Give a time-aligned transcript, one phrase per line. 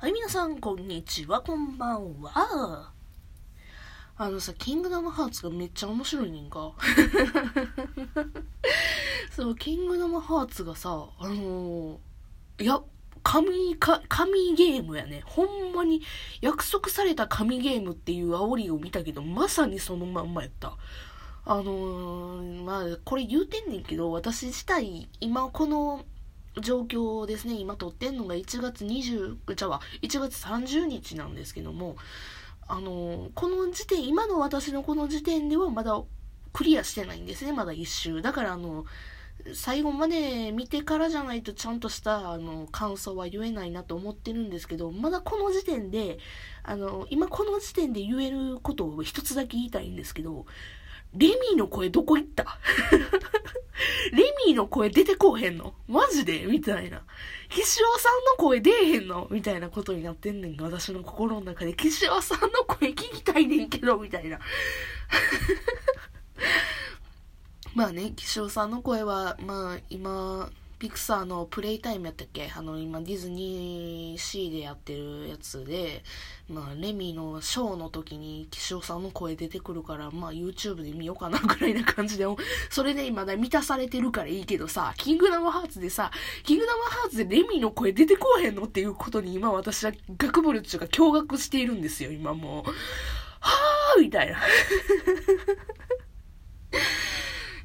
[0.00, 2.90] はい、皆さん、こんにちは、こんばんは。
[4.16, 6.72] あのさ、キングダムハーツがめっちゃ面白いねんか。
[9.30, 12.80] そう、キングダムハーツがさ、あのー、いや、
[13.22, 15.22] 神、か、神ゲームやね。
[15.26, 16.00] ほんまに
[16.40, 20.78] 約束された神ゲームっていう煽りを見たけど、まさにそのまんまやった。
[21.44, 26.06] あのー、まあ、これ言うてんねんけど、私自体、今この
[26.58, 31.96] 状況ですね、今撮ってんのが1月20、じゃあ、1月30日なんですけども、
[32.66, 36.00] あのこの時点、今の私のこの時点ではまだ
[36.52, 38.22] クリアしてないんですね、まだ一周。
[38.22, 38.84] だからあの、
[39.54, 46.18] 最後まで見てからじゃないとちゃんとしたあの感想は言えないなと思ってるんですけど、まだこの時点で、
[46.62, 50.46] あの、今この時点で言えることを一つだけ言いたいんですけど、
[51.14, 52.58] レミーの声どこ行った？
[54.12, 55.74] レミーの声出てこうへんの？
[55.88, 56.46] マジで？
[56.46, 57.02] みたいな。
[57.48, 59.26] 岸尾さんの声出えへんの？
[59.30, 61.74] みたいなことになってんねんが、私の心の中で。
[61.74, 64.38] 岸尾さんの声聞きたいねんけど、みたいな。
[67.74, 70.50] まあね、岸尾さんの声は、まあ今、
[70.80, 72.50] ピクサーのプレイタイムやったっけ？
[72.56, 76.02] あの、今ディズニーシーでやってるやつで、
[76.48, 82.24] まあ、レミのショーの時に岸尾さんの声出てくるから、まあ、YouTube で見ようかなぐらいな感じで、
[82.70, 86.10] それで今だ満たされてるからいいけどさ、キングダムハーツでさ、
[86.44, 92.70] キングダムハーツでレミの声出てこうへんのっていうことに今私は学部っていうか驚愕しているんですよ、今もう。
[93.40, 94.38] はぁーみたいな。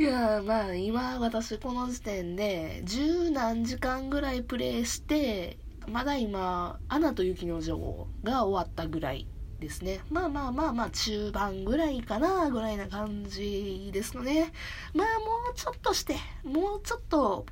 [0.00, 9.26] いやまあ今私この時点で十何時間ぐらいプレイしてまだ今「アナと雪の女王」が終わったぐらい
[9.58, 10.00] ですね。
[10.08, 14.54] まあまあまあまあ中盤ぐらいかなぐらいな感じですのね。
[14.94, 17.44] まあもうちょっとしてもうちょっと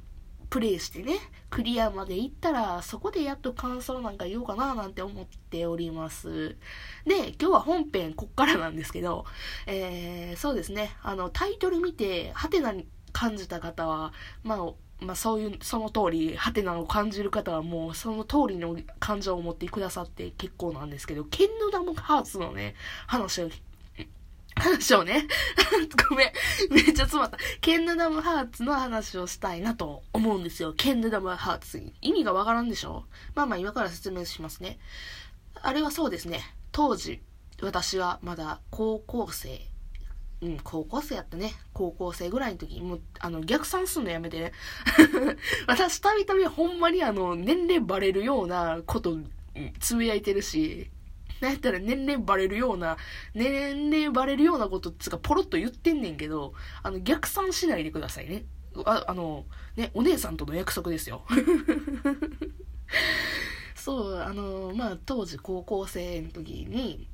[0.50, 1.18] プレイしてね、
[1.50, 6.56] クリアまで行ったら、そこでやっと感想なんか言おうかななんて思っております。
[7.05, 9.27] で、今日は本編こっからなんですけど、
[9.66, 14.12] えー、そうですね、あの、タイトル見て、ハテナに感じた方は、
[14.42, 22.74] まあ、まあそういう、その通り、ハテナを感じる方はもうその通りの感情を持ってくださって結構なんですけど、ケンヌダムハーツのね、
[23.06, 23.50] 話を
[24.58, 25.27] 話をね、
[26.08, 26.33] ごめん、
[26.70, 27.39] めっちゃ詰まった。
[27.61, 30.73] ケンヌダムハーツの話をしたいなと思うんですよ。
[30.74, 31.83] ケンヌダムハーツ。
[32.01, 33.05] 意味がわからんでしょ？
[33.35, 34.79] まあまあ今から説明しますね。
[35.61, 36.42] あれはそうですね。
[36.73, 37.20] 当時、
[37.61, 39.61] 私はまだ高校生。
[40.41, 41.52] うん、高校生やったね。
[41.73, 44.52] 高校生ぐらいの時に、もう、あの、逆算すんのやめてね。
[45.67, 49.18] 私、たびたびほんまにあの、年齢バレるようなこと、
[49.80, 50.92] つぶやいてるし、
[51.40, 52.96] なんやったら年齢バレるような、
[53.34, 58.44] 年齢バレるようなことつかポロッと言ってんねんけど、あの、逆算しないでくださいね。
[58.84, 59.44] あ、あの、
[59.76, 61.22] ね、お姉さんとの約束ですよ。
[63.74, 67.08] そう、あの、まあ、当時高校生の時に、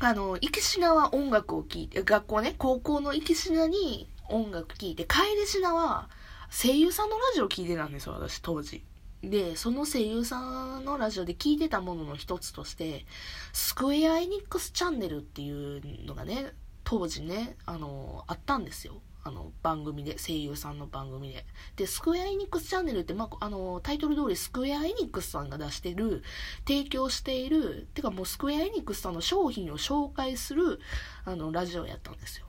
[0.00, 6.08] あの、行きしなは音楽を聴いて、学校ね、高校の行きしなに音楽聴いて、帰りしなは
[6.50, 8.84] 声優さんのラジオ聴いてたんですよ、私、当時。
[9.22, 13.04] で、その声優さんのラジオで聞いてたものの一つとして、
[13.52, 16.52] スクエア・エニックスチャンネルっていうのがね、
[16.84, 19.02] 当時ね、あの、あったんですよ。
[19.22, 21.44] あの、番組で、声優さんの番組で。
[21.76, 26.22] で、スクエア・エニックスチャンネルって、まあ、あの、タイトル通りスクエア・エニックスさんが出してる、
[26.66, 30.80] 提供している、てかもうスクエア・エニックスさんの商品を紹介する、
[31.26, 32.46] あの、ラジオやったんですよ。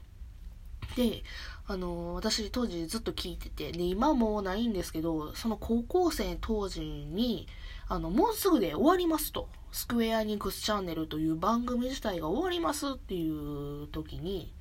[0.95, 1.23] で、
[1.71, 7.47] あの、私当時ずっと聞いてて、で、今もないんですけど、その高校生当時に、
[7.87, 9.47] あの、もうすぐで終わりますと。
[9.71, 14.53] スクエアニクスチャンネルという番組自体が終わりますっていう時に、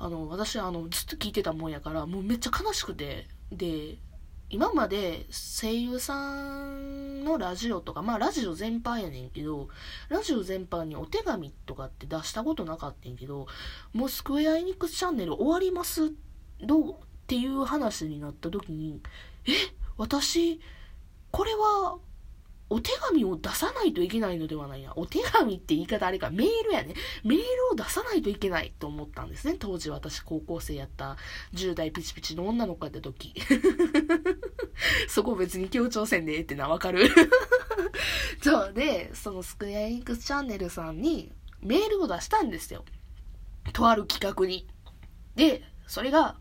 [0.00, 3.98] あの、私、あの、ずっと聞いてたもんやから、もうめっちゃ悲しくて、で、
[4.50, 9.68] 今まで声優さんのラジオとか、まあラジオ全般やねんけど、
[10.08, 13.46] ラジオ全般にお手紙とかって出したことなかったんけど、
[13.92, 16.27] もうスクエアエニックスチャンネル終わりますって
[16.62, 16.94] どうっ
[17.26, 19.00] ていう話になった時に、
[19.46, 19.52] え
[19.96, 20.60] 私、
[21.30, 21.98] これは、
[22.70, 24.92] お手紙を出さないといけないのではないな。
[24.94, 26.92] お手紙って言い方あれか、メールやね。
[27.24, 29.56] メールを出さないといけないと思ったんですね。
[29.58, 31.16] 当時私高校生やった
[31.54, 33.32] 10代ピチピチの女の子やった時。
[35.08, 37.08] そこ別に強調せんでえってな、わかる
[38.42, 42.84] そうで、そのスクエアエニックスチャンネルさんにメールを出したんですよ。
[43.72, 44.68] とある企画に。
[45.36, 46.36] で、それが、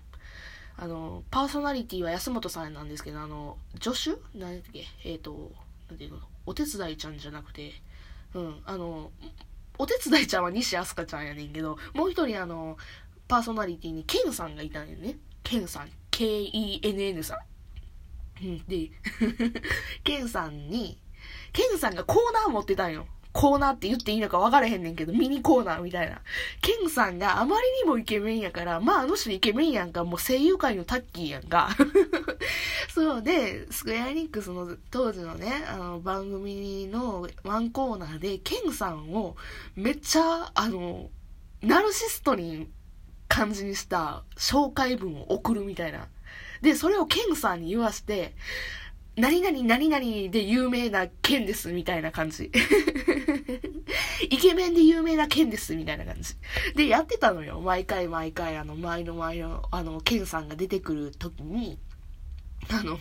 [0.80, 4.12] あの、パーソナリティは安本さんなんですけど、あの、助手？
[4.38, 4.86] 何だっけ？
[5.04, 5.52] えっ、ー、と、
[5.90, 6.20] なんていうの？
[6.46, 7.74] お手伝いちゃんじゃなくて、
[8.36, 9.12] うん、あの、
[9.80, 12.78] お手伝いちゃんは西飛鳥ちゃんやねんけど、もう一人あの、
[13.28, 15.18] パーソナリティにケンさんがいたんやね。
[15.44, 15.90] ケンさん。
[16.12, 17.40] K-E-N-N さ
[18.42, 18.46] ん。
[18.46, 18.92] うん、で、
[20.04, 21.00] ケンさんに、
[21.54, 23.08] ケンさんがコーナー持ってたんよ。
[23.38, 26.22] コーナーって言っていいのか分からへんねんけど、ミニコーナーみたいな。
[26.60, 31.70] ケンさんがあまりにもイケメンやから、まああの人イケメンやんか、もう声優界のタッキーやんか。
[32.96, 39.36] そうで、スクエアエニックスの当時のね、あの番組のワンコーナーで、ケンさんを
[39.76, 41.12] めっちゃ、あの、
[41.62, 42.68] ナルシストに
[43.28, 46.08] 感じにした紹介文を送るみたいな。
[46.64, 48.34] で、それをケンさんに言わして、
[49.18, 52.52] 何々何々で有名な剣ですみたいな感じ。
[54.30, 56.36] イケメンで有名な剣ですみたいな感じ。
[56.76, 57.60] で、やってたのよ。
[57.60, 61.80] 毎回毎回、あの、前の前の、あの、ケンさんが出てくる時に、
[62.70, 63.00] あの、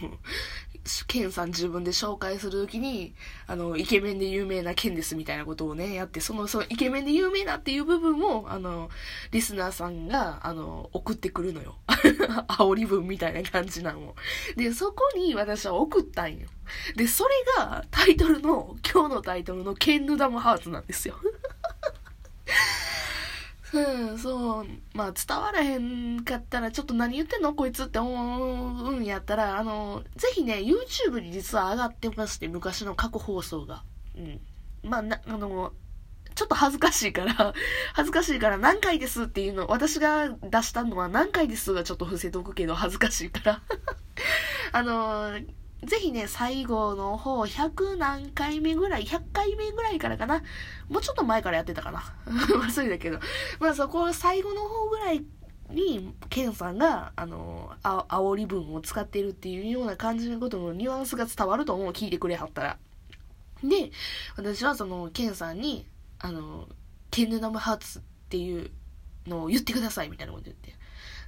[1.07, 3.15] ケンさん自分で紹介するときに、
[3.47, 8.89] あの、イケメンで有名なケンですみたいなことをね、やって、その、そのイケメンで有名なっていう部分も、あの、
[9.33, 11.77] リスナーさんが、あの、送ってくるのよ。
[12.49, 14.15] 煽り文みたいな感じなの。
[14.57, 16.49] で、そこに私は送ったんよ。
[16.97, 21.17] で、それがタイトルの、今日のタイトルのケンヌダムハーツなんですよ。
[23.73, 24.67] うん、そう。
[24.95, 27.53] まあ、伝わらへんかったら、ちょっと何言ってんの？
[27.53, 33.83] こいつって思うんやったら、あの、ぜひね、YouTube に実は上がってまして、昔の過去放送が。
[34.17, 34.41] うん。
[34.83, 35.73] まあ、な、あの、
[36.37, 37.55] ちょっと恥ずかしいから、
[37.95, 43.63] 恥ずかしいから何回ですっていうの、私が出したのは何回ですがちょっと伏せとくけど恥ずかしいから
[44.73, 45.33] あの
[45.83, 50.43] ぜひね、最後の方、100何回目ぐらい、100回目ぐらいからかな。
[50.89, 52.03] もうちょっと前からやってたかな。
[52.27, 53.21] 忘れたけど。
[53.61, 55.25] まあそこ、最後の方ぐらい
[55.71, 61.93] に、ケンさんが、あの、あ、煽り文を使ってるっていうような感じのことのニュアンスが伝わると思う。
[61.93, 62.79] 聞いてくれはったら。
[63.63, 63.91] で、
[64.37, 65.87] 私はその、ケンさんに、
[66.27, 66.69] あの、
[67.13, 68.73] ケンヌナムハーツっていう
[69.29, 70.75] のを言ってくださいみたいなこと言って。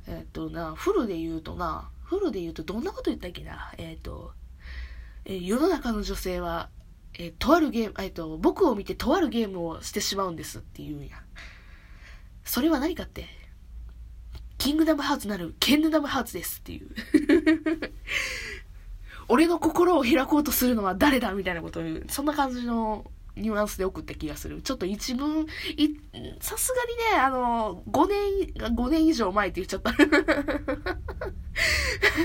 [0.08, 3.72] えっとな、フルで言うとな、フルで言うとどんなこと言ったっけな？
[3.78, 4.32] えっ、ー、と、
[5.24, 6.68] えー、世の中の女性は、
[7.14, 11.22] え、とあるゲーム、えっ、と、僕を見てとあるゲームをしてしまうんですって言うんや。
[12.44, 13.26] それは何かって、
[14.56, 16.88] キングダムハーツなるケングダムハーツですっていう。
[19.28, 21.34] 俺の心を開こうとするのは誰だ？
[21.34, 22.06] みたいなことを言う。
[22.08, 24.62] そんな感じのニュアンスで送った気がする。
[24.62, 25.46] ちょっと一文、い、
[26.40, 29.92] さすがにね、あの、5年、5年以上前って言っちゃった。
[32.18, 32.24] う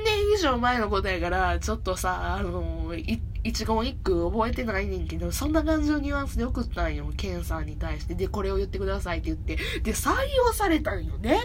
[0.00, 2.94] ん年以上前のことやから、ちょっとさ、あの、
[3.42, 7.10] 一言一句覚えてないねんけど、そんな感じのニュアンスで送ったんよ。
[7.16, 8.14] ケンさんに対して。
[8.14, 9.56] で、これを言ってくださいって言って。
[9.82, 11.40] で、採用されたんよね。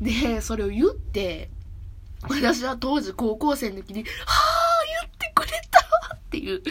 [0.00, 1.50] で、それを言って、
[2.22, 4.08] 私は当時高校生の時に、はぁ、
[5.02, 6.62] 言ってくれたっていう。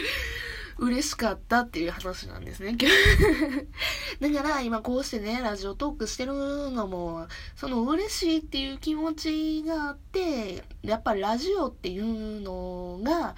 [0.78, 2.76] 嬉しかったっていう話なんですね。
[4.20, 6.32] だから今こうしてね、ラジオトークしてる
[6.70, 7.26] のも、
[7.56, 13.36] その嬉しいっていう気持ちがあって、やっぱりラジオっていうのが、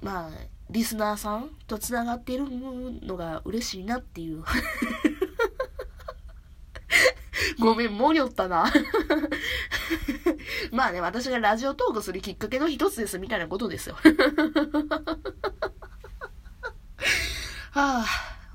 [0.00, 0.30] まあ、
[0.70, 4.44] リスナーさんと繋がっているのが嬉しいなっていう。
[7.58, 8.70] ごめん、もりょったな。
[10.70, 13.96] まあね、私がラジオトークするきっかけの一つですみたいなことですよ。
[17.78, 18.06] はあ、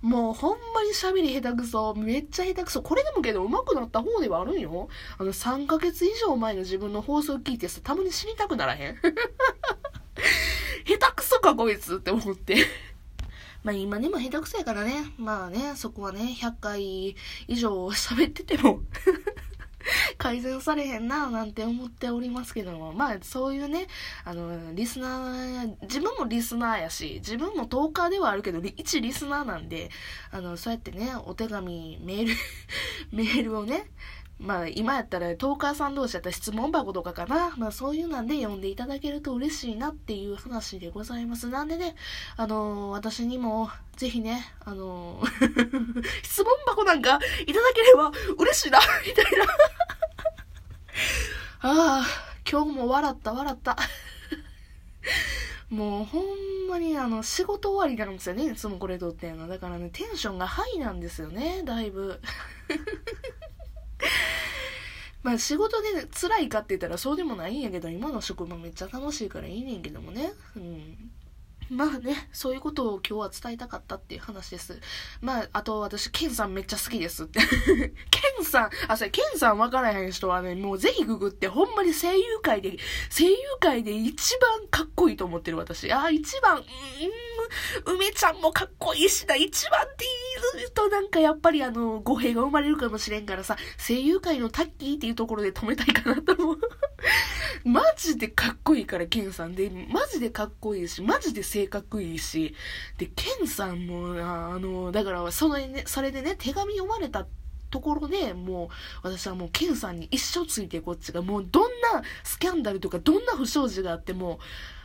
[0.01, 1.93] もうほんまに喋り下手くそ。
[1.95, 2.81] めっちゃ下手くそ。
[2.81, 4.89] これでもけど上手くなった方ではあるんよ。
[5.17, 8.95] あの3ヶ月以上前の自分の放送聞いてさ、たまに死にたくならへん？
[10.85, 12.67] 下手くそかこいつって思って
[13.63, 15.13] まあ今でも下手くそやからね。
[15.17, 17.15] まあね、そこはね、100回
[17.47, 18.81] 以上喋ってても
[20.17, 23.87] 改善されへんな、なんて思っておりますけども、まあ、そういうね、
[24.25, 29.89] あの、リスナー、自分もリスナーやし、自分もトーカーではあるけど、一リスナーなんで、
[30.31, 32.33] あの、そうやってね、お手紙、メール
[33.11, 33.85] メールをね、
[34.39, 37.53] まあ今やったらトーカーさん同士やったら質問箱とかかな。
[37.57, 41.47] まあそういうなんで読んでいただけると嬉しいなっていう話でございます。
[41.47, 41.95] なんでね、
[42.35, 49.45] あのー、私にもぜひね、あのー、 質問箱なんかいただければ嬉しいな、みたいな
[51.65, 52.07] ああ、
[52.49, 53.77] 今日も笑った笑った。
[55.69, 59.47] もうほんまにあの仕事終わりなんですよね、いつもこれ撮ってんの。
[59.47, 62.19] だからね、テンションがハイなんですよね、だいぶ。
[65.23, 70.33] まあ仕事で辛いかって言ったらそうでもないんやけど、今の職場めっちゃ楽しいからいいねんけどもね。
[70.55, 71.12] うん。
[71.69, 74.79] まあね、そういうことを今日は伝えたかったっていう話です。
[75.21, 77.39] まあ、あと私、ケンさんめっちゃ好きですって。
[78.09, 82.77] ケンさん、あ、それ、ケンさん分からへん人はね、もうぜひググって、ほんまに声優界で、
[83.09, 85.91] 声優界で一番かっこいいと思ってる私。
[85.91, 86.63] あ、一番、うん、
[87.85, 90.05] 梅ちゃんもかっこいいしな、一番って
[90.55, 96.59] 言うとなんかやっぱりあの、語弊が生まれるかもしれんからさ、声優界のタッキーっていうところで止めたいかなと思う。
[97.65, 102.55] マジでかっこいいから、ケンさんで、マジでかっこいいし、マジで性格いいし、
[102.97, 107.25] で、ケンさんも、あの、だから、そのね、それでね、手紙読まれた
[107.73, 108.69] ところでもう
[109.01, 114.37] 私はもうケンさんに一生ついてこっちがもうどんなスキャンダルとかどんな不祥事があっても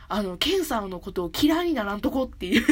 [0.09, 2.65] あの、ケンさんのことを嫌いにならんとこっていう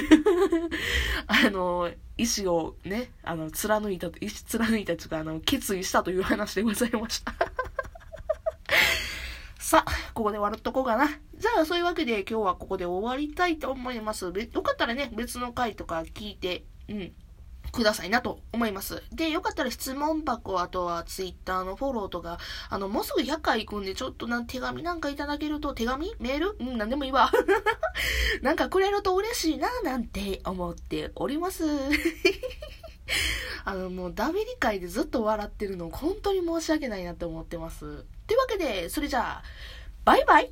[1.28, 7.34] あの、意志をね、あの、貫いた、意志貫いたというか、あの、決意したという話でございました
[9.60, 11.08] さあ、ここで笑っとこうかな。
[11.36, 14.26] じゃあ、そういうわけで今日はここで終わりたいと思います。
[14.26, 14.32] よ
[14.64, 17.14] かったらね、別の回とか聞いて、うん。
[17.72, 19.04] くださいなと思います。
[19.12, 22.38] で、よかったら質問箱、あとはツイッターのフォローとか、
[22.70, 26.14] あの、もうすぐ100回行くんで、ちょっとな手紙なんかいただけると、手紙？
[26.20, 26.58] メール？
[26.60, 27.32] うん、なんでもいいわ。
[28.42, 31.64] なんかくれると嬉しいな、なんて思っております。
[33.66, 38.06] あの、もうダメ理解でずっと笑ってるの、本当に申し訳ないなって思ってます。
[38.28, 39.44] というわけで、それじゃあ、
[40.06, 40.52] バイバイ